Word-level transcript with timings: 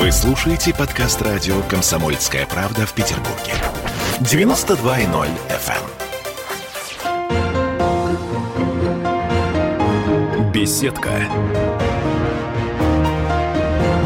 Вы 0.00 0.10
слушаете 0.12 0.72
подкаст 0.72 1.20
радио 1.20 1.60
«Комсомольская 1.64 2.46
правда» 2.46 2.86
в 2.86 2.94
Петербурге. 2.94 3.52
92.0 4.20 5.28
FM. 5.50 5.76
эм. 10.38 10.52
Беседка. 10.52 11.10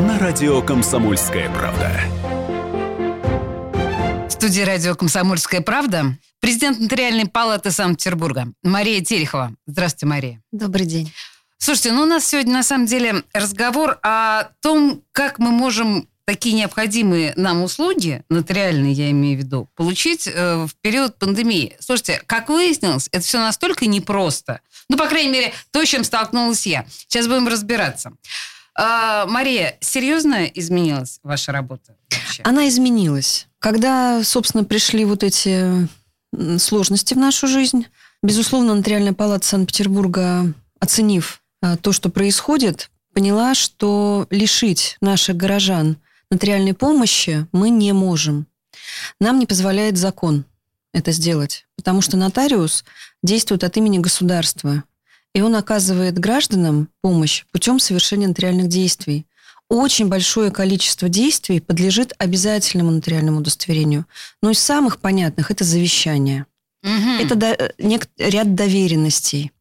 На 0.01 0.19
радио 0.19 0.63
«Комсомольская 0.63 1.49
правда». 1.51 2.01
В 4.27 4.31
студии 4.33 4.63
радио 4.63 4.97
«Комсомольская 4.97 5.61
правда» 5.61 6.19
президент 6.41 6.81
Нотариальной 6.81 7.27
палаты 7.27 7.71
Санкт-Петербурга 7.71 8.49
Мария 8.65 9.01
Терехова. 9.01 9.53
Здравствуйте, 9.69 10.07
Мария. 10.07 10.43
Добрый 10.51 10.87
день. 10.87 11.13
Слушайте, 11.65 11.93
ну 11.93 12.03
у 12.03 12.05
нас 12.05 12.27
сегодня 12.27 12.53
на 12.53 12.63
самом 12.63 12.85
деле 12.85 13.25
разговор 13.33 13.99
о 14.03 14.51
том, 14.61 15.03
как 15.13 15.39
мы 15.39 15.51
можем 15.51 16.07
такие 16.27 16.55
необходимые 16.55 17.33
нам 17.37 17.63
услуги, 17.63 18.23
нотариальные 18.29 18.93
я 18.93 19.11
имею 19.13 19.39
в 19.39 19.41
виду, 19.41 19.71
получить 19.75 20.27
э, 20.27 20.67
в 20.67 20.75
период 20.83 21.17
пандемии. 21.17 21.75
Слушайте, 21.81 22.23
как 22.27 22.51
выяснилось, 22.51 23.09
это 23.13 23.25
все 23.25 23.39
настолько 23.39 23.87
непросто. 23.87 24.61
Ну, 24.91 24.99
по 24.99 25.07
крайней 25.07 25.31
мере, 25.31 25.53
то, 25.71 25.83
с 25.83 25.89
чем 25.89 26.05
столкнулась 26.05 26.67
я. 26.67 26.85
Сейчас 27.09 27.29
будем 27.29 27.49
разбираться. 27.49 28.13
А, 28.75 29.25
Мария, 29.25 29.79
серьезно 29.81 30.45
изменилась 30.45 31.19
ваша 31.23 31.51
работа 31.51 31.97
вообще? 32.11 32.43
Она 32.43 32.69
изменилась. 32.69 33.49
Когда, 33.59 34.23
собственно, 34.23 34.65
пришли 34.65 35.07
вот 35.07 35.23
эти 35.23 35.89
сложности 36.59 37.15
в 37.15 37.19
нашу 37.19 37.47
жизнь, 37.47 37.87
безусловно, 38.23 38.75
Нотариальная 38.75 39.15
палата 39.15 39.47
Санкт-Петербурга, 39.47 40.53
оценив 40.79 41.41
то, 41.81 41.93
что 41.93 42.11
происходит, 42.11 42.91
поняла, 43.13 43.55
что 43.55 44.27
лишить 44.31 44.97
наших 45.01 45.37
горожан 45.37 45.97
нотариальной 46.31 46.75
помощи 46.75 47.47
мы 47.53 47.71
не 47.71 47.93
можем. 47.93 48.47
Нам 49.21 49.39
не 49.39 49.47
позволяет 49.47 49.97
закон 49.97 50.45
это 50.93 51.13
сделать, 51.13 51.67
потому 51.77 52.01
что 52.01 52.17
нотариус 52.17 52.85
действует 53.23 53.65
от 53.65 53.77
имени 53.77 53.99
государства, 53.99 54.85
и 55.35 55.41
он 55.41 55.57
оказывает 55.57 56.19
гражданам 56.19 56.89
помощь 57.01 57.45
путем 57.51 57.79
совершения 57.81 58.29
нотариальных 58.29 58.69
действий. 58.69 59.27
Очень 59.69 60.09
большое 60.09 60.51
количество 60.51 61.09
действий 61.09 61.61
подлежит 61.61 62.13
обязательному 62.19 62.93
нотариальному 62.93 63.39
удостоверению. 63.39 64.07
Но 64.43 64.51
из 64.51 64.61
самых 64.61 65.01
понятных 65.01 65.51
это 65.51 65.65
завещание. 65.65 66.47
Угу. 66.85 67.25
Это 67.25 67.35
до, 67.35 67.73
нек, 67.79 68.09
ряд 68.19 68.55
доверенностей. 68.55 69.53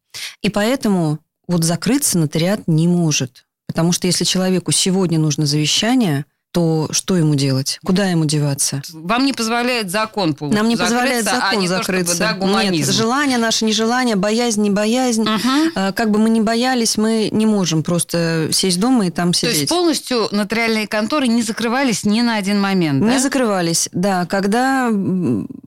И 0.42 0.50
поэтому 0.50 1.18
вот 1.46 1.64
закрыться 1.64 2.18
нотариат 2.18 2.66
не 2.66 2.88
может. 2.88 3.46
Потому 3.66 3.92
что 3.92 4.06
если 4.06 4.24
человеку 4.24 4.72
сегодня 4.72 5.18
нужно 5.18 5.46
завещание, 5.46 6.26
то 6.54 6.86
что 6.92 7.16
ему 7.16 7.34
делать? 7.34 7.80
Куда 7.84 8.06
ему 8.06 8.26
деваться? 8.26 8.80
Вам 8.92 9.26
не 9.26 9.32
позволяет 9.32 9.90
закон 9.90 10.34
полностью 10.34 10.62
Нам 10.62 10.68
не 10.68 10.76
позволяет 10.76 11.24
закон 11.24 11.42
а 11.42 11.54
не 11.56 11.66
закрыться. 11.66 12.16
То, 12.16 12.28
чтобы, 12.28 12.52
да, 12.52 12.64
Нет, 12.64 12.86
желание 12.86 13.38
наше, 13.38 13.64
нежелание, 13.64 14.14
боязнь, 14.14 14.62
не 14.62 14.70
боязнь. 14.70 15.22
Угу. 15.22 15.92
Как 15.96 16.12
бы 16.12 16.20
мы 16.20 16.30
ни 16.30 16.40
боялись, 16.40 16.96
мы 16.96 17.28
не 17.32 17.44
можем 17.44 17.82
просто 17.82 18.50
сесть 18.52 18.78
дома 18.78 19.08
и 19.08 19.10
там 19.10 19.34
сидеть. 19.34 19.52
То 19.52 19.58
есть 19.58 19.68
полностью 19.68 20.28
нотариальные 20.30 20.86
конторы 20.86 21.26
не 21.26 21.42
закрывались 21.42 22.04
ни 22.04 22.20
на 22.20 22.36
один 22.36 22.60
момент, 22.60 23.04
да? 23.04 23.14
Не 23.14 23.18
закрывались, 23.18 23.88
да. 23.90 24.24
Когда 24.26 24.92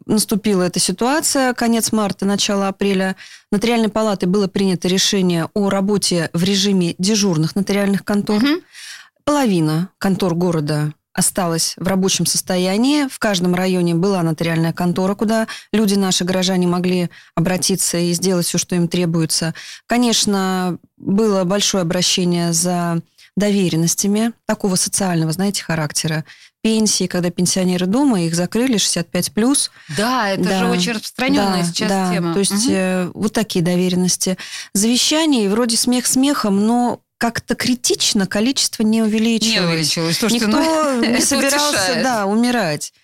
наступила 0.06 0.64
эта 0.64 0.80
ситуация, 0.80 1.54
конец 1.54 1.92
марта, 1.92 2.26
начало 2.26 2.70
апреля, 2.70 3.18
нотариальной 3.52 3.90
палатой 3.90 4.30
было 4.30 4.48
принято 4.48 4.88
решение 4.88 5.50
о 5.54 5.70
работе 5.70 6.30
в 6.32 6.44
режиме 6.44 6.96
дежурных 6.98 7.58
нотариальных 7.58 8.06
контор. 8.06 8.38
Угу. 8.38 8.62
Половина 9.28 9.89
контор 10.00 10.36
города 10.36 10.94
осталась 11.11 11.73
в 11.75 11.86
рабочем 11.86 12.25
состоянии. 12.25 13.09
В 13.09 13.20
каждом 13.20 13.56
районе 13.56 13.94
была 13.94 14.23
нотариальная 14.23 14.72
контора, 14.72 15.16
куда 15.16 15.47
люди, 15.73 15.95
наши 15.95 16.23
горожане, 16.23 16.66
могли 16.66 17.09
обратиться 17.36 17.98
и 17.98 18.14
сделать 18.14 18.45
все, 18.45 18.58
что 18.58 18.77
им 18.77 18.87
требуется. 18.87 19.54
Конечно, 19.86 20.77
было 20.95 21.43
большое 21.43 21.82
обращение 21.82 22.54
за 22.54 23.02
доверенностями 23.36 24.32
такого 24.45 24.76
социального, 24.76 25.33
знаете, 25.33 25.61
характера. 25.61 26.23
Пенсии, 26.61 27.08
когда 27.08 27.30
пенсионеры 27.30 27.86
дома, 27.86 28.21
их 28.21 28.33
закрыли 28.33 28.77
65 28.77 29.33
плюс. 29.33 29.71
Да, 29.98 30.30
это 30.30 30.43
да, 30.43 30.60
же 30.60 30.66
очень 30.67 30.93
распространенная 30.93 31.64
да, 31.64 31.66
сейчас 31.66 31.89
да. 31.89 32.14
тема. 32.14 32.32
То 32.32 32.39
есть 32.39 32.66
угу. 32.66 32.73
э, 32.73 33.11
вот 33.14 33.33
такие 33.33 33.64
доверенности. 33.64 34.37
Завещание, 34.71 35.49
вроде 35.49 35.76
смех 35.76 36.08
смехом, 36.08 36.66
но 36.66 37.02
как-то 37.17 37.55
критично 37.55 38.28
количество 38.28 38.83
не 38.83 39.02
увеличилось. 39.02 39.54
Не 39.54 39.61
увеличилось. 39.61 40.17
Слушайте, 40.17 40.45
Никто 40.45 40.60
ну, 40.60 41.05
не 41.16 41.22
собирался 41.22 42.00
да, 42.04 42.26
умирать. 42.26 42.94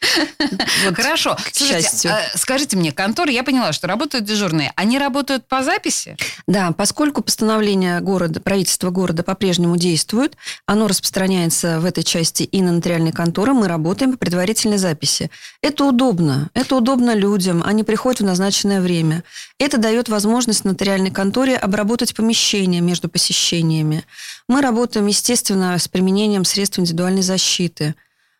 Вот, 0.85 0.95
Хорошо. 0.95 1.35
К 1.35 1.55
Слушайте, 1.55 2.09
а, 2.09 2.37
скажите 2.37 2.75
мне, 2.75 2.91
конторы, 2.91 3.31
я 3.31 3.43
поняла, 3.43 3.71
что 3.73 3.87
работают 3.87 4.25
дежурные. 4.25 4.71
Они 4.75 4.99
работают 4.99 5.47
по 5.47 5.63
записи? 5.63 6.17
Да, 6.47 6.71
поскольку 6.71 7.21
постановление 7.21 7.99
города, 8.01 8.39
правительства 8.39 8.89
города 8.89 9.23
по-прежнему 9.23 9.77
действует, 9.77 10.35
оно 10.65 10.87
распространяется 10.87 11.79
в 11.79 11.85
этой 11.85 12.03
части 12.03 12.43
и 12.43 12.61
на 12.61 12.73
нотариальные 12.73 13.13
конторы, 13.13 13.53
мы 13.53 13.67
работаем 13.67 14.11
по 14.11 14.17
предварительной 14.17 14.77
записи. 14.77 15.31
Это 15.61 15.85
удобно. 15.85 16.49
Это 16.53 16.75
удобно 16.75 17.15
людям. 17.15 17.63
Они 17.65 17.83
приходят 17.83 18.21
в 18.21 18.25
назначенное 18.25 18.81
время. 18.81 19.23
Это 19.57 19.77
дает 19.77 20.09
возможность 20.09 20.65
нотариальной 20.65 21.11
конторе 21.11 21.55
обработать 21.55 22.13
помещение 22.13 22.81
между 22.81 23.09
посещениями. 23.09 24.02
Мы 24.47 24.61
работаем, 24.61 25.07
естественно, 25.07 25.77
с 25.77 25.87
применением 25.87 26.45
средств 26.45 26.79
индивидуальной 26.79 27.21
защиты. 27.21 27.95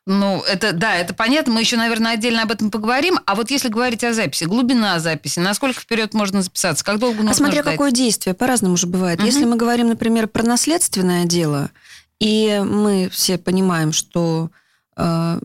Ну, 0.06 0.41
это, 0.41 0.74
да, 0.74 0.96
это 0.96 1.13
понятно. 1.13 1.53
Мы 1.53 1.62
еще, 1.62 1.78
наверное, 1.78 2.13
отдельно 2.13 2.44
об 2.44 2.51
этом 2.51 2.72
поговорим. 2.72 3.19
А 3.25 3.35
вот 3.35 3.50
если 3.51 3.69
говорить 3.69 4.03
о 4.03 4.13
записи, 4.13 4.44
глубина 4.44 5.00
записи, 5.00 5.40
насколько 5.40 5.79
вперед 5.79 6.13
можно 6.13 6.41
записаться, 6.41 6.84
как 6.84 7.00
долго 7.00 7.18
нужно 7.18 7.31
А 7.31 7.35
смотря 7.35 7.62
ждать? 7.62 7.73
какое 7.75 7.91
действие, 7.91 8.34
по-разному 8.34 8.75
же 8.75 8.88
бывает. 8.88 9.19
Угу. 9.19 9.25
Если 9.25 9.46
мы 9.46 9.56
говорим, 9.56 9.88
например, 9.88 10.28
про 10.28 10.44
наследственное 10.44 11.23
дело, 11.23 11.72
и 12.19 12.62
мы 12.66 13.09
все 13.12 13.38
понимаем, 13.38 13.94
что 13.94 14.50
э, 14.97 15.40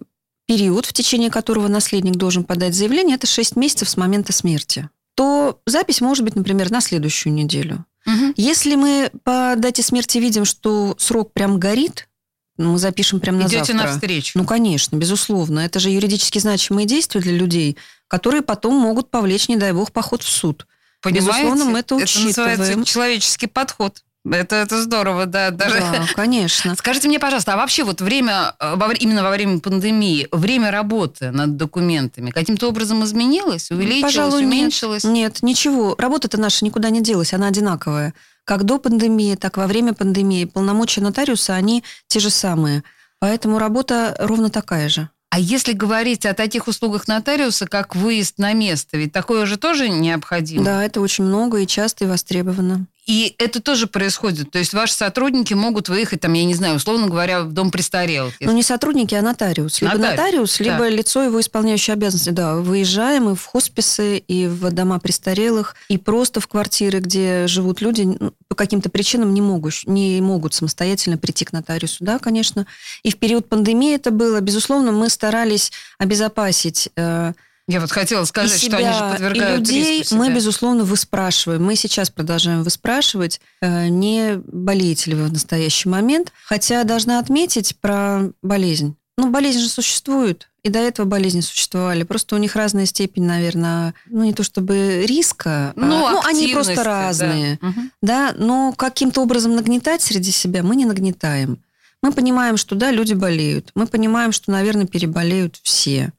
период, 0.46 0.86
в 0.86 0.92
течение 0.92 1.30
которого 1.30 1.68
наследник 1.68 2.16
должен 2.16 2.42
подать 2.42 2.74
заявление, 2.74 3.14
это 3.14 3.28
6 3.28 3.54
месяцев 3.54 3.88
с 3.88 3.96
момента 3.96 4.32
смерти, 4.32 4.88
то 5.14 5.60
запись 5.66 6.00
может 6.00 6.24
быть, 6.24 6.34
например, 6.34 6.70
на 6.70 6.80
следующую 6.80 7.32
неделю. 7.32 7.84
Угу. 8.06 8.34
Если 8.36 8.74
мы 8.74 9.10
по 9.24 9.54
дате 9.56 9.82
смерти 9.82 10.18
видим, 10.18 10.44
что 10.44 10.94
срок 10.98 11.32
прям 11.32 11.58
горит, 11.58 12.08
ну, 12.56 12.72
мы 12.72 12.78
запишем 12.78 13.20
прямо 13.20 13.38
на 13.38 13.42
Идете 13.42 13.72
завтра. 13.72 13.86
навстречу. 13.86 14.36
Ну, 14.36 14.44
конечно, 14.44 14.96
безусловно. 14.96 15.60
Это 15.60 15.78
же 15.78 15.90
юридически 15.90 16.40
значимые 16.40 16.86
действия 16.86 17.20
для 17.20 17.32
людей, 17.32 17.76
которые 18.08 18.42
потом 18.42 18.74
могут 18.74 19.10
повлечь, 19.10 19.48
не 19.48 19.56
дай 19.56 19.72
бог, 19.72 19.92
поход 19.92 20.22
в 20.22 20.28
суд. 20.28 20.66
Понимаете? 21.00 21.28
Безусловно, 21.28 21.64
мы 21.66 21.78
это 21.78 21.94
учитываем. 21.94 22.50
Это 22.50 22.58
называется 22.58 22.84
человеческий 22.84 23.46
подход. 23.46 24.02
Это, 24.24 24.56
это 24.56 24.82
здорово, 24.82 25.26
да. 25.26 25.50
Даже... 25.50 25.78
Да, 25.78 26.06
конечно. 26.14 26.74
Скажите 26.76 27.08
мне, 27.08 27.18
пожалуйста, 27.18 27.54
а 27.54 27.56
вообще 27.56 27.84
вот 27.84 28.00
время, 28.00 28.54
э, 28.60 28.76
именно 29.00 29.22
во 29.22 29.30
время 29.30 29.60
пандемии, 29.60 30.28
время 30.32 30.70
работы 30.70 31.30
над 31.30 31.56
документами 31.56 32.30
каким-то 32.30 32.68
образом 32.68 33.04
изменилось, 33.04 33.70
увеличилось, 33.70 34.14
Пожалуй, 34.14 34.44
уменьшилось? 34.44 35.04
Нет, 35.04 35.14
нет, 35.14 35.42
ничего. 35.42 35.94
Работа-то 35.98 36.38
наша 36.38 36.64
никуда 36.64 36.90
не 36.90 37.00
делась, 37.00 37.32
она 37.32 37.48
одинаковая. 37.48 38.14
Как 38.44 38.64
до 38.64 38.78
пандемии, 38.78 39.34
так 39.34 39.56
и 39.56 39.60
во 39.60 39.66
время 39.66 39.94
пандемии. 39.94 40.44
Полномочия 40.44 41.00
нотариуса, 41.00 41.54
они 41.54 41.84
те 42.06 42.18
же 42.18 42.30
самые. 42.30 42.82
Поэтому 43.20 43.58
работа 43.58 44.16
ровно 44.18 44.50
такая 44.50 44.88
же. 44.88 45.08
А 45.30 45.38
если 45.38 45.72
говорить 45.74 46.24
о 46.24 46.32
таких 46.32 46.68
услугах 46.68 47.06
нотариуса, 47.06 47.66
как 47.66 47.94
выезд 47.94 48.38
на 48.38 48.54
место, 48.54 48.96
ведь 48.96 49.12
такое 49.12 49.44
же 49.44 49.58
тоже 49.58 49.88
необходимо? 49.90 50.64
Да, 50.64 50.82
это 50.82 51.00
очень 51.02 51.24
много 51.24 51.58
и 51.58 51.66
часто 51.66 52.04
и 52.04 52.08
востребовано. 52.08 52.86
И 53.08 53.34
это 53.38 53.62
тоже 53.62 53.86
происходит. 53.86 54.50
То 54.50 54.58
есть 54.58 54.74
ваши 54.74 54.92
сотрудники 54.92 55.54
могут 55.54 55.88
выехать, 55.88 56.20
там, 56.20 56.34
я 56.34 56.44
не 56.44 56.52
знаю, 56.52 56.76
условно 56.76 57.06
говоря, 57.06 57.42
в 57.42 57.52
дом 57.52 57.70
престарелых. 57.70 58.34
Ну, 58.38 58.52
не 58.52 58.62
сотрудники, 58.62 59.14
а 59.14 59.22
нотариус. 59.22 59.80
Либо 59.80 59.94
нотариус, 59.94 60.18
нотариус 60.18 60.60
либо 60.60 60.78
да. 60.80 60.88
лицо 60.90 61.22
его 61.22 61.40
исполняющее 61.40 61.94
обязанности. 61.94 62.28
Да, 62.28 62.56
выезжаем 62.56 63.30
и 63.30 63.34
в 63.34 63.42
хосписы, 63.46 64.18
и 64.18 64.46
в 64.46 64.70
дома 64.72 64.98
престарелых, 64.98 65.74
и 65.88 65.96
просто 65.96 66.40
в 66.40 66.48
квартиры, 66.48 66.98
где 66.98 67.46
живут 67.46 67.80
люди, 67.80 68.02
ну, 68.02 68.34
по 68.46 68.54
каким-то 68.54 68.90
причинам 68.90 69.32
не 69.32 69.40
могут, 69.40 69.86
не 69.86 70.20
могут 70.20 70.52
самостоятельно 70.52 71.16
прийти 71.16 71.46
к 71.46 71.52
нотариусу. 71.52 72.04
Да, 72.04 72.18
конечно. 72.18 72.66
И 73.04 73.10
в 73.10 73.16
период 73.16 73.48
пандемии 73.48 73.94
это 73.94 74.10
было. 74.10 74.38
Безусловно, 74.42 74.92
мы 74.92 75.08
старались 75.08 75.72
обезопасить 75.98 76.90
э, 76.94 77.32
я 77.68 77.80
вот 77.80 77.92
хотела 77.92 78.24
сказать, 78.24 78.56
и 78.56 78.58
себя, 78.66 78.78
что 78.78 78.86
они 78.88 78.98
же 78.98 79.12
подвергают 79.12 79.68
и 79.68 79.72
людей 79.72 79.98
риску 80.00 80.14
мы, 80.14 80.32
безусловно, 80.32 80.84
выспрашиваем. 80.84 81.62
Мы 81.62 81.76
сейчас 81.76 82.08
продолжаем 82.08 82.62
выспрашивать, 82.62 83.42
э, 83.60 83.88
не 83.88 84.36
болеете 84.46 85.10
ли 85.10 85.16
вы 85.16 85.26
в 85.26 85.32
настоящий 85.32 85.90
момент. 85.90 86.32
Хотя 86.46 86.82
должна 86.84 87.18
отметить 87.18 87.76
про 87.76 88.30
болезнь. 88.42 88.96
Ну, 89.18 89.30
болезнь 89.30 89.58
же 89.58 89.68
существует. 89.68 90.48
И 90.62 90.70
до 90.70 90.78
этого 90.78 91.06
болезни 91.06 91.40
существовали. 91.40 92.04
Просто 92.04 92.36
у 92.36 92.38
них 92.38 92.56
разная 92.56 92.86
степень, 92.86 93.24
наверное, 93.24 93.92
ну 94.06 94.24
не 94.24 94.32
то 94.32 94.42
чтобы 94.42 95.04
риска, 95.06 95.72
ну, 95.76 96.06
а, 96.06 96.12
ну 96.12 96.20
они 96.24 96.48
просто 96.48 96.82
разные, 96.82 97.58
да. 97.60 97.74
да. 98.02 98.34
Но 98.36 98.72
каким-то 98.72 99.20
образом 99.20 99.54
нагнетать 99.54 100.02
среди 100.02 100.30
себя 100.30 100.62
мы 100.62 100.74
не 100.74 100.84
нагнетаем. 100.84 101.58
Мы 102.02 102.12
понимаем, 102.12 102.56
что 102.56 102.76
да, 102.76 102.90
люди 102.90 103.12
болеют. 103.14 103.72
Мы 103.74 103.86
понимаем, 103.86 104.32
что, 104.32 104.50
наверное, 104.50 104.86
переболеют 104.86 105.58
все. 105.62 106.12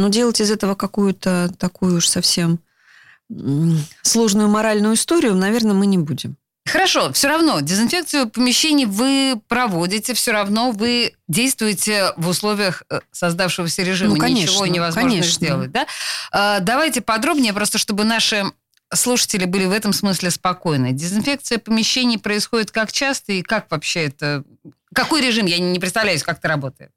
Но 0.00 0.08
делать 0.08 0.40
из 0.40 0.50
этого 0.50 0.74
какую-то 0.74 1.52
такую 1.58 1.98
уж 1.98 2.08
совсем 2.08 2.58
сложную 4.02 4.48
моральную 4.48 4.94
историю, 4.94 5.34
наверное, 5.34 5.74
мы 5.74 5.84
не 5.84 5.98
будем. 5.98 6.36
Хорошо, 6.66 7.12
все 7.12 7.28
равно 7.28 7.60
дезинфекцию 7.60 8.30
помещений 8.30 8.86
вы 8.86 9.40
проводите, 9.46 10.14
все 10.14 10.32
равно 10.32 10.70
вы 10.70 11.12
действуете 11.28 12.14
в 12.16 12.28
условиях 12.28 12.82
э, 12.88 13.00
создавшегося 13.12 13.82
режима. 13.82 14.14
Ну, 14.14 14.20
конечно, 14.20 14.52
Ничего 14.52 14.66
невозможно 14.66 15.10
конечно. 15.10 15.32
сделать. 15.32 15.70
Да? 15.70 15.86
А, 16.32 16.60
давайте 16.60 17.02
подробнее, 17.02 17.52
просто 17.52 17.76
чтобы 17.76 18.04
наши 18.04 18.44
слушатели 18.94 19.44
были 19.44 19.66
в 19.66 19.72
этом 19.72 19.92
смысле 19.92 20.30
спокойны. 20.30 20.92
Дезинфекция 20.92 21.58
помещений 21.58 22.18
происходит 22.18 22.70
как 22.70 22.90
часто 22.90 23.32
и 23.32 23.42
как 23.42 23.70
вообще 23.70 24.06
это... 24.06 24.44
Какой 24.94 25.20
режим? 25.20 25.44
Я 25.46 25.58
не 25.58 25.78
представляю, 25.78 26.18
как 26.20 26.38
это 26.38 26.48
работает. 26.48 26.90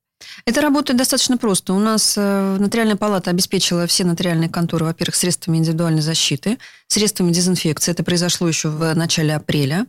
Это 0.45 0.61
работает 0.61 0.97
достаточно 0.97 1.37
просто. 1.37 1.73
У 1.73 1.79
нас 1.79 2.15
э, 2.17 2.57
нотариальная 2.59 2.95
палата 2.95 3.29
обеспечила 3.29 3.87
все 3.87 4.03
нотариальные 4.03 4.49
конторы, 4.49 4.85
во-первых, 4.85 5.15
средствами 5.15 5.57
индивидуальной 5.57 6.01
защиты, 6.01 6.57
средствами 6.87 7.31
дезинфекции. 7.31 7.91
Это 7.91 8.03
произошло 8.03 8.47
еще 8.47 8.69
в 8.69 8.93
начале 8.93 9.35
апреля. 9.35 9.85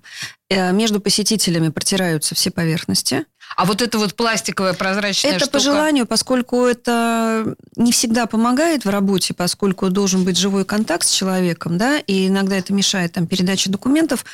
Э, 0.51 0.73
между 0.73 1.01
посетителями 1.01 1.69
протираются 1.69 2.35
все 2.35 2.51
поверхности. 2.51 3.25
А 3.57 3.65
вот 3.65 3.83
это 3.83 3.99
вот 3.99 4.15
пластиковая 4.15 4.75
прозрачная 4.75 5.33
это 5.33 5.45
штука? 5.47 5.53
по 5.53 5.59
желанию, 5.61 6.07
поскольку 6.07 6.65
это 6.65 7.55
не 7.77 7.93
всегда 7.93 8.27
помогает 8.27 8.85
в 8.85 8.91
работе, 8.91 9.35
поскольку 9.35 9.91
должен 9.91 10.25
быть 10.25 10.37
живой 10.37 10.65
контакт 10.65 11.07
с 11.07 11.11
человеком, 11.13 11.79
да, 11.79 11.99
и 11.99 12.29
иногда 12.29 12.57
это 12.57 12.73
мешает 12.73 13.13
там 13.13 13.27
передаче 13.27 13.71
документов. 13.71 14.25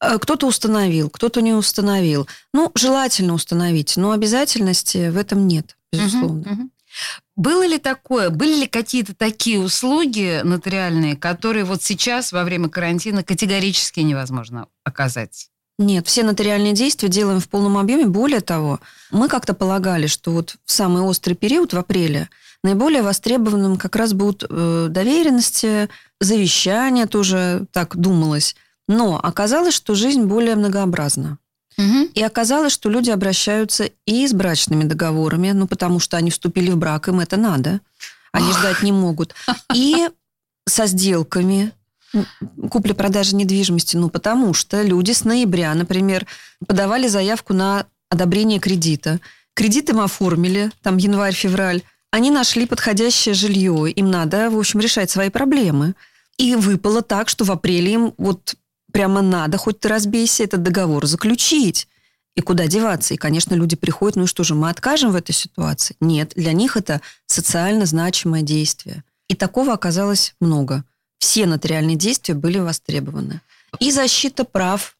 Э, 0.00 0.18
кто-то 0.18 0.46
установил, 0.46 1.10
кто-то 1.10 1.40
не 1.40 1.52
установил. 1.52 2.26
Ну, 2.52 2.70
желательно 2.74 3.34
установить, 3.34 3.96
но 3.96 4.12
обязательности 4.12 5.08
в 5.08 5.16
этом 5.16 5.46
нет, 5.46 5.76
безусловно. 5.92 6.40
Угу, 6.40 6.50
угу. 6.50 6.70
Было 7.36 7.66
ли 7.66 7.78
такое, 7.78 8.30
были 8.30 8.60
ли 8.60 8.66
какие-то 8.66 9.14
такие 9.14 9.58
услуги 9.60 10.40
нотариальные, 10.42 11.16
которые 11.16 11.64
вот 11.64 11.82
сейчас 11.82 12.32
во 12.32 12.44
время 12.44 12.68
карантина 12.68 13.22
категорически 13.22 14.00
невозможно 14.00 14.68
оказать? 14.84 15.50
Нет, 15.78 16.06
все 16.06 16.22
нотариальные 16.22 16.72
действия 16.72 17.10
делаем 17.10 17.38
в 17.38 17.48
полном 17.50 17.76
объеме. 17.76 18.06
Более 18.06 18.40
того, 18.40 18.80
мы 19.10 19.28
как-то 19.28 19.52
полагали, 19.52 20.06
что 20.06 20.32
вот 20.32 20.56
в 20.64 20.72
самый 20.72 21.02
острый 21.02 21.34
период, 21.34 21.74
в 21.74 21.78
апреле, 21.78 22.30
наиболее 22.62 23.02
востребованным 23.02 23.76
как 23.76 23.94
раз 23.94 24.14
будут 24.14 24.44
э, 24.48 24.86
доверенности, 24.88 25.90
завещания, 26.18 27.06
тоже 27.06 27.66
так 27.72 27.94
думалось. 27.94 28.56
Но 28.88 29.18
оказалось, 29.20 29.74
что 29.74 29.94
жизнь 29.94 30.24
более 30.24 30.54
многообразна. 30.54 31.38
Угу. 31.78 32.10
И 32.14 32.22
оказалось, 32.22 32.72
что 32.72 32.88
люди 32.88 33.10
обращаются 33.10 33.90
и 34.06 34.26
с 34.26 34.32
брачными 34.32 34.84
договорами, 34.84 35.50
ну, 35.50 35.66
потому 35.66 36.00
что 36.00 36.16
они 36.16 36.30
вступили 36.30 36.70
в 36.70 36.76
брак, 36.76 37.08
им 37.08 37.20
это 37.20 37.36
надо. 37.36 37.80
Они 38.32 38.48
Ох. 38.48 38.58
ждать 38.58 38.82
не 38.82 38.92
могут. 38.92 39.34
И 39.74 40.08
со 40.66 40.86
сделками, 40.86 41.72
купли-продажи 42.70 43.36
недвижимости, 43.36 43.96
ну, 43.96 44.08
потому 44.08 44.54
что 44.54 44.82
люди 44.82 45.12
с 45.12 45.24
ноября, 45.24 45.74
например, 45.74 46.26
подавали 46.66 47.08
заявку 47.08 47.52
на 47.52 47.86
одобрение 48.08 48.58
кредита. 48.58 49.20
Кредит 49.54 49.90
им 49.90 50.00
оформили, 50.00 50.70
там, 50.82 50.96
январь-февраль. 50.96 51.82
Они 52.10 52.30
нашли 52.30 52.66
подходящее 52.66 53.34
жилье. 53.34 53.90
Им 53.90 54.10
надо, 54.10 54.50
в 54.50 54.58
общем, 54.58 54.80
решать 54.80 55.10
свои 55.10 55.28
проблемы. 55.28 55.94
И 56.38 56.54
выпало 56.54 57.02
так, 57.02 57.28
что 57.28 57.44
в 57.44 57.50
апреле 57.50 57.92
им 57.92 58.14
вот 58.18 58.54
прямо 58.96 59.20
надо, 59.20 59.58
хоть 59.58 59.78
ты 59.78 59.88
разбейся, 59.88 60.42
этот 60.42 60.62
договор 60.62 61.04
заключить. 61.06 61.86
И 62.34 62.40
куда 62.40 62.66
деваться? 62.66 63.12
И, 63.12 63.18
конечно, 63.18 63.54
люди 63.54 63.76
приходят, 63.76 64.16
ну 64.16 64.24
и 64.24 64.26
что 64.26 64.42
же, 64.42 64.54
мы 64.54 64.70
откажем 64.70 65.12
в 65.12 65.16
этой 65.16 65.32
ситуации? 65.32 65.96
Нет, 66.00 66.32
для 66.34 66.54
них 66.54 66.78
это 66.78 67.02
социально 67.26 67.84
значимое 67.84 68.40
действие. 68.40 69.04
И 69.28 69.34
такого 69.34 69.74
оказалось 69.74 70.34
много. 70.40 70.82
Все 71.18 71.44
нотариальные 71.44 71.96
действия 71.96 72.34
были 72.34 72.58
востребованы. 72.58 73.42
И 73.80 73.90
защита 73.90 74.44
прав 74.44 74.96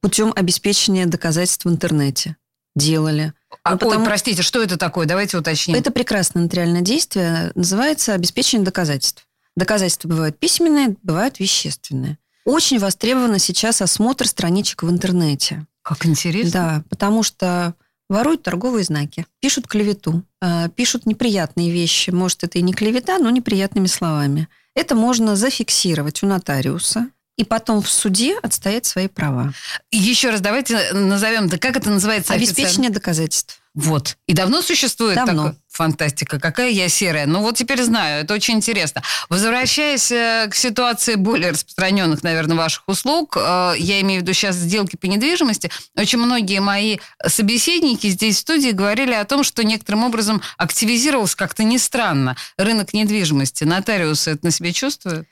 путем 0.00 0.32
обеспечения 0.34 1.04
доказательств 1.04 1.66
в 1.66 1.68
интернете 1.68 2.34
делали. 2.76 3.34
А, 3.62 3.72
ну, 3.72 3.78
потому... 3.78 4.00
Ой, 4.00 4.06
простите, 4.06 4.40
что 4.40 4.62
это 4.62 4.78
такое? 4.78 5.06
Давайте 5.06 5.36
уточним. 5.36 5.76
Это 5.76 5.90
прекрасное 5.90 6.44
нотариальное 6.44 6.80
действие, 6.80 7.52
называется 7.54 8.14
обеспечение 8.14 8.64
доказательств. 8.64 9.26
Доказательства 9.54 10.08
бывают 10.08 10.38
письменные, 10.38 10.96
бывают 11.02 11.40
вещественные. 11.40 12.16
Очень 12.48 12.78
востребовано 12.78 13.38
сейчас 13.38 13.82
осмотр 13.82 14.26
страничек 14.26 14.82
в 14.82 14.88
интернете. 14.88 15.66
Как 15.82 16.06
интересно. 16.06 16.50
Да, 16.50 16.84
потому 16.88 17.22
что 17.22 17.74
воруют 18.08 18.42
торговые 18.42 18.84
знаки, 18.84 19.26
пишут 19.38 19.68
клевету, 19.68 20.22
а, 20.40 20.70
пишут 20.70 21.04
неприятные 21.04 21.70
вещи. 21.70 22.08
Может, 22.08 22.44
это 22.44 22.58
и 22.58 22.62
не 22.62 22.72
клевета, 22.72 23.18
но 23.18 23.28
неприятными 23.28 23.86
словами. 23.86 24.48
Это 24.74 24.94
можно 24.94 25.36
зафиксировать 25.36 26.22
у 26.22 26.26
нотариуса, 26.26 27.08
и 27.36 27.44
потом 27.44 27.82
в 27.82 27.90
суде 27.90 28.38
отстоять 28.38 28.86
свои 28.86 29.08
права. 29.08 29.52
Еще 29.90 30.30
раз 30.30 30.40
давайте 30.40 30.92
назовем, 30.94 31.48
да 31.48 31.58
как 31.58 31.76
это 31.76 31.90
называется? 31.90 32.32
Обеспечение 32.32 32.88
официально? 32.88 32.94
доказательств. 32.94 33.60
Вот. 33.78 34.16
И 34.26 34.32
давно 34.32 34.60
существует 34.60 35.14
давно. 35.14 35.32
такое? 35.32 35.56
Фантастика. 35.68 36.40
Какая 36.40 36.70
я 36.70 36.88
серая. 36.88 37.26
Ну 37.26 37.42
вот 37.42 37.56
теперь 37.56 37.80
знаю. 37.84 38.24
Это 38.24 38.34
очень 38.34 38.54
интересно. 38.54 39.04
Возвращаясь 39.28 40.10
э, 40.10 40.48
к 40.50 40.56
ситуации 40.56 41.14
более 41.14 41.52
распространенных, 41.52 42.24
наверное, 42.24 42.56
ваших 42.56 42.88
услуг, 42.88 43.36
э, 43.36 43.74
я 43.78 44.00
имею 44.00 44.20
в 44.20 44.22
виду 44.24 44.32
сейчас 44.32 44.56
сделки 44.56 44.96
по 44.96 45.06
недвижимости, 45.06 45.70
очень 45.96 46.18
многие 46.18 46.58
мои 46.58 46.98
собеседники 47.24 48.08
здесь 48.08 48.38
в 48.38 48.40
студии 48.40 48.70
говорили 48.70 49.12
о 49.12 49.24
том, 49.24 49.44
что 49.44 49.62
некоторым 49.62 50.02
образом 50.02 50.42
активизировался 50.56 51.36
как-то 51.36 51.62
не 51.62 51.78
странно 51.78 52.36
рынок 52.56 52.92
недвижимости. 52.92 53.62
Нотариусы 53.62 54.32
это 54.32 54.46
на 54.46 54.50
себе 54.50 54.72
чувствуют? 54.72 55.28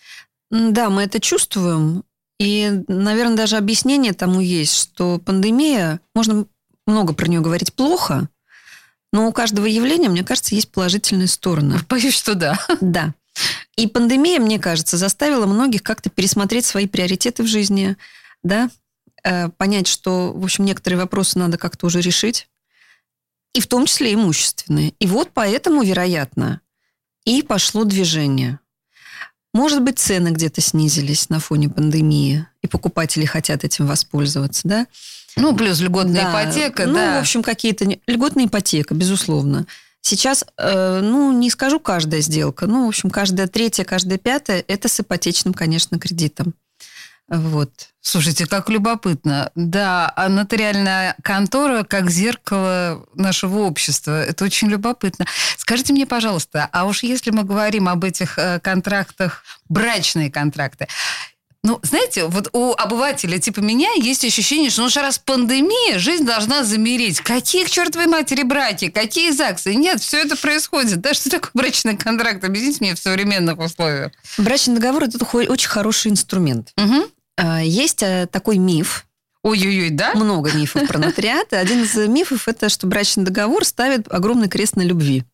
Да, 0.52 0.88
мы 0.88 1.02
это 1.02 1.18
чувствуем. 1.18 2.04
И, 2.38 2.84
наверное, 2.86 3.36
даже 3.36 3.56
объяснение 3.56 4.12
тому 4.12 4.38
есть, 4.38 4.76
что 4.76 5.18
пандемия, 5.18 5.98
можно 6.14 6.46
много 6.86 7.12
про 7.12 7.26
нее 7.26 7.40
говорить 7.40 7.74
плохо, 7.74 8.28
но 9.12 9.28
у 9.28 9.32
каждого 9.32 9.66
явления, 9.66 10.08
мне 10.08 10.24
кажется, 10.24 10.54
есть 10.54 10.70
положительная 10.70 11.26
сторона. 11.26 11.80
Боюсь, 11.88 12.14
что 12.14 12.34
да. 12.34 12.58
Да. 12.80 13.14
И 13.76 13.86
пандемия, 13.86 14.40
мне 14.40 14.58
кажется, 14.58 14.96
заставила 14.96 15.46
многих 15.46 15.82
как-то 15.82 16.10
пересмотреть 16.10 16.64
свои 16.64 16.86
приоритеты 16.86 17.42
в 17.42 17.46
жизни, 17.46 17.96
да, 18.42 18.70
э, 19.22 19.48
понять, 19.50 19.86
что, 19.86 20.32
в 20.32 20.44
общем, 20.44 20.64
некоторые 20.64 20.98
вопросы 20.98 21.38
надо 21.38 21.58
как-то 21.58 21.86
уже 21.86 22.00
решить, 22.00 22.48
и 23.52 23.60
в 23.60 23.66
том 23.66 23.86
числе 23.86 24.14
имущественные. 24.14 24.94
И 24.98 25.06
вот 25.06 25.30
поэтому, 25.32 25.82
вероятно, 25.82 26.60
и 27.24 27.42
пошло 27.42 27.84
движение. 27.84 28.60
Может 29.52 29.82
быть, 29.82 29.98
цены 29.98 30.28
где-то 30.28 30.60
снизились 30.60 31.28
на 31.28 31.40
фоне 31.40 31.68
пандемии, 31.68 32.46
и 32.66 32.68
покупатели 32.68 33.24
хотят 33.24 33.64
этим 33.64 33.86
воспользоваться, 33.86 34.62
да? 34.64 34.86
Ну, 35.36 35.54
плюс 35.54 35.80
льготная 35.80 36.22
да. 36.22 36.30
ипотека, 36.30 36.86
ну, 36.86 36.94
да. 36.94 37.06
Ну, 37.06 37.16
в 37.18 37.20
общем, 37.20 37.42
какие-то... 37.42 37.86
Льготная 38.06 38.46
ипотека, 38.46 38.94
безусловно. 38.94 39.66
Сейчас, 40.00 40.44
э, 40.56 41.00
ну, 41.02 41.32
не 41.32 41.50
скажу 41.50 41.80
каждая 41.80 42.20
сделка, 42.20 42.66
ну, 42.66 42.86
в 42.86 42.88
общем, 42.88 43.10
каждая 43.10 43.48
третья, 43.48 43.84
каждая 43.84 44.18
пятая– 44.18 44.64
это 44.68 44.88
с 44.88 45.00
ипотечным, 45.00 45.52
конечно, 45.52 45.98
кредитом. 45.98 46.54
Вот. 47.28 47.70
Слушайте, 48.00 48.46
как 48.46 48.70
любопытно. 48.70 49.50
Да, 49.56 50.12
а 50.14 50.28
нотариальная 50.28 51.16
контора 51.24 51.82
как 51.82 52.08
зеркало 52.08 53.04
нашего 53.14 53.62
общества. 53.62 54.22
Это 54.22 54.44
очень 54.44 54.68
любопытно. 54.68 55.26
Скажите 55.56 55.92
мне, 55.92 56.06
пожалуйста, 56.06 56.68
а 56.70 56.84
уж 56.84 57.02
если 57.02 57.32
мы 57.32 57.42
говорим 57.42 57.88
об 57.88 58.04
этих 58.04 58.38
э, 58.38 58.60
контрактах, 58.60 59.42
брачные 59.68 60.30
контракты, 60.30 60.86
ну, 61.66 61.80
знаете, 61.82 62.26
вот 62.26 62.48
у 62.52 62.72
обывателя 62.72 63.38
типа 63.38 63.58
меня 63.58 63.90
есть 63.96 64.24
ощущение, 64.24 64.70
что 64.70 64.82
ну, 64.82 64.88
что 64.88 65.02
раз 65.02 65.18
пандемия, 65.18 65.98
жизнь 65.98 66.24
должна 66.24 66.62
замереть. 66.62 67.20
Какие 67.20 67.64
к 67.64 67.70
чертовой 67.70 68.06
матери 68.06 68.44
браки? 68.44 68.88
Какие 68.88 69.32
ЗАГСы? 69.32 69.74
Нет, 69.74 70.00
все 70.00 70.18
это 70.18 70.36
происходит. 70.36 71.00
Да, 71.00 71.12
что 71.12 71.28
такое 71.28 71.50
брачный 71.54 71.96
контракт? 71.96 72.44
Объясните 72.44 72.78
мне 72.80 72.94
в 72.94 73.00
современных 73.00 73.58
условиях. 73.58 74.12
Брачный 74.38 74.76
договор– 74.76 75.02
это 75.04 75.18
очень 75.24 75.68
хороший 75.68 76.12
инструмент. 76.12 76.72
Угу. 76.76 77.58
Есть 77.62 78.02
э, 78.02 78.28
такой 78.30 78.58
миф, 78.58 79.04
Ой-ой-ой, 79.42 79.90
да? 79.90 80.12
Много 80.14 80.52
мифов 80.52 80.86
про 80.86 80.98
нотариат. 80.98 81.52
Один 81.52 81.82
из 81.82 81.94
мифов– 82.08 82.46
это 82.48 82.68
что 82.68 82.86
брачный 82.86 83.24
договор 83.24 83.64
ставит 83.64 84.12
огромный 84.12 84.48
крест 84.48 84.76
на 84.76 84.82
любви. 84.82 85.24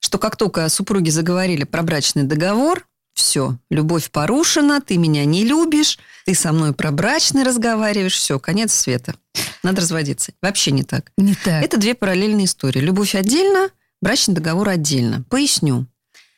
Что 0.00 0.18
как 0.18 0.36
только 0.36 0.68
супруги 0.68 1.10
заговорили 1.10 1.64
про 1.64 1.82
брачный 1.82 2.24
договор, 2.24 2.86
все, 3.14 3.56
любовь 3.70 4.10
порушена, 4.10 4.80
ты 4.80 4.98
меня 4.98 5.24
не 5.24 5.44
любишь, 5.44 5.98
ты 6.26 6.34
со 6.34 6.52
мной 6.52 6.74
про 6.74 6.90
брачный 6.90 7.44
разговариваешь, 7.44 8.14
все, 8.14 8.38
конец 8.38 8.74
света. 8.74 9.14
Надо 9.62 9.80
разводиться. 9.80 10.32
Вообще 10.42 10.72
не 10.72 10.82
так. 10.82 11.10
Не 11.16 11.34
так. 11.34 11.64
Это 11.64 11.78
две 11.78 11.94
параллельные 11.94 12.46
истории. 12.46 12.80
Любовь 12.80 13.14
отдельно, 13.14 13.70
брачный 14.02 14.34
договор 14.34 14.68
отдельно. 14.68 15.24
Поясню. 15.30 15.86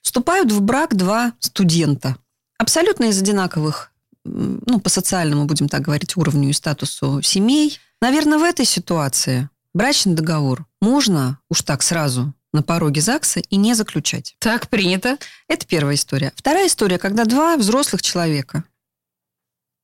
Вступают 0.03 0.53
в 0.53 0.61
брак 0.61 0.95
два 0.95 1.33
студента. 1.41 2.17
Абсолютно 2.59 3.05
из 3.05 3.21
одинаковых, 3.21 3.91
ну, 4.25 4.81
по 4.81 4.89
социальному, 4.89 5.47
будем 5.47 5.69
так 5.69 5.83
говорить, 5.83 6.17
уровню 6.17 6.51
и 6.51 6.53
статусу 6.53 7.21
семей. 7.23 7.79
Наверное, 8.01 8.39
в 8.39 8.43
этой 8.43 8.65
ситуации 8.65 9.49
брачный 9.75 10.15
договор 10.15 10.67
можно 10.81 11.39
уж 11.51 11.63
так 11.63 11.83
сразу 11.83 12.33
на 12.53 12.63
пороге 12.63 13.01
ЗАГСа 13.01 13.41
и 13.41 13.57
не 13.57 13.75
заключать. 13.75 14.37
Так 14.39 14.69
принято. 14.69 15.19
Это 15.49 15.67
первая 15.67 15.95
история. 15.95 16.33
Вторая 16.37 16.69
история, 16.69 16.99
когда 16.99 17.25
два 17.25 17.57
взрослых 17.57 18.03
человека, 18.03 18.65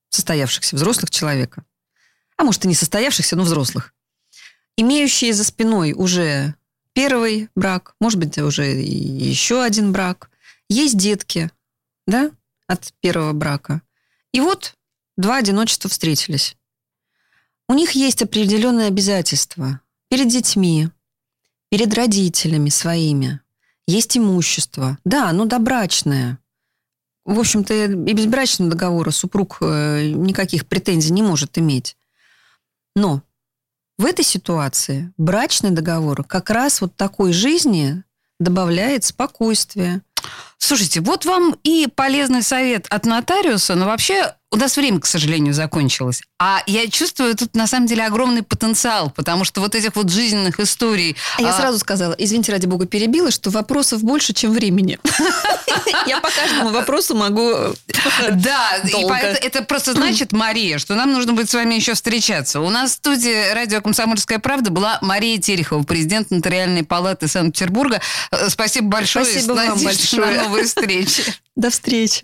состоявшихся 0.09 0.75
взрослых 0.75 1.09
человека, 1.09 1.63
а 2.37 2.43
может 2.43 2.65
и 2.65 2.67
не 2.67 2.75
состоявшихся, 2.75 3.35
но 3.35 3.43
взрослых, 3.43 3.93
имеющие 4.77 5.33
за 5.33 5.43
спиной 5.43 5.93
уже 5.93 6.55
первый 6.93 7.49
брак, 7.55 7.95
может 7.99 8.19
быть, 8.19 8.37
уже 8.37 8.65
еще 8.65 9.61
один 9.61 9.91
брак, 9.91 10.29
есть 10.69 10.97
детки, 10.97 11.51
да, 12.07 12.31
от 12.67 12.93
первого 13.01 13.33
брака. 13.33 13.81
И 14.31 14.39
вот 14.39 14.75
два 15.17 15.37
одиночества 15.37 15.89
встретились. 15.89 16.57
У 17.67 17.73
них 17.73 17.91
есть 17.91 18.21
определенные 18.21 18.87
обязательства 18.87 19.79
перед 20.09 20.27
детьми, 20.27 20.89
перед 21.73 21.91
родителями 21.95 22.69
своими. 22.69 23.39
Есть 23.87 24.15
имущество. 24.15 24.99
Да, 25.05 25.29
оно 25.29 25.45
добрачное. 25.45 26.37
В 27.25 27.39
общем-то, 27.39 27.73
и 27.73 27.87
без 28.13 28.27
брачного 28.27 28.69
договора 28.69 29.09
супруг 29.09 29.57
э, 29.59 30.11
никаких 30.13 30.67
претензий 30.67 31.11
не 31.11 31.23
может 31.23 31.57
иметь. 31.57 31.97
Но 32.95 33.23
в 33.97 34.05
этой 34.05 34.23
ситуации 34.23 35.11
брачный 35.17 35.71
договор 35.71 36.23
как 36.23 36.51
раз 36.51 36.79
вот 36.79 36.95
такой 36.95 37.33
жизни 37.33 38.03
добавляет 38.39 39.03
спокойствие. 39.03 40.03
Слушайте, 40.59 41.01
вот 41.01 41.25
вам 41.25 41.57
и 41.63 41.87
полезный 41.87 42.43
совет 42.43 42.85
от 42.91 43.07
нотариуса, 43.07 43.73
но 43.73 43.87
вообще 43.87 44.35
у 44.53 44.55
нас 44.55 44.77
время, 44.77 44.99
к 44.99 45.07
сожалению, 45.07 45.51
закончилось. 45.51 46.21
А 46.39 46.61
я 46.67 46.87
чувствую 46.87 47.35
тут 47.35 47.55
на 47.55 47.65
самом 47.65 47.87
деле 47.87 48.05
огромный 48.05 48.43
потенциал, 48.43 49.09
потому 49.09 49.45
что 49.45 49.61
вот 49.61 49.73
этих 49.73 49.95
вот 49.95 50.11
жизненных 50.11 50.59
историй... 50.59 51.15
А 51.37 51.41
я 51.41 51.49
а... 51.49 51.53
сразу 51.53 51.79
сказала, 51.79 52.13
извините, 52.19 52.51
ради 52.51 52.67
бога, 52.67 52.85
перебила, 52.85 53.31
что 53.31 53.49
вопросов 53.49 54.03
больше, 54.03 54.33
чем 54.33 54.51
времени. 54.51 54.99
Я 56.05 56.21
по 56.21 56.29
каждому 56.29 56.69
вопросу 56.69 57.15
могу 57.15 57.51
Да, 58.31 58.77
это 59.41 59.63
просто 59.63 59.93
значит, 59.93 60.31
Мария, 60.33 60.77
что 60.77 60.93
нам 60.93 61.13
нужно 61.13 61.33
будет 61.33 61.49
с 61.49 61.53
вами 61.55 61.73
еще 61.73 61.95
встречаться. 61.95 62.61
У 62.61 62.69
нас 62.69 62.91
в 62.91 62.93
студии 62.93 63.53
радио 63.53 63.81
«Комсомольская 63.81 64.37
правда» 64.37 64.69
была 64.69 64.99
Мария 65.01 65.39
Терехова, 65.39 65.81
президент 65.81 66.29
Нотариальной 66.29 66.83
палаты 66.83 67.27
Санкт-Петербурга. 67.27 68.01
Э, 68.31 68.49
спасибо 68.49 68.87
большое. 68.87 69.25
Спасибо 69.25 69.53
вам 69.53 69.79
большое. 69.83 70.41
Новые 70.43 70.65
встречи. 70.65 71.23
До 71.55 71.71
встречи. 71.71 72.23